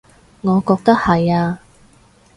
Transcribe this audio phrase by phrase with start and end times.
[0.41, 1.59] 我覺得係呀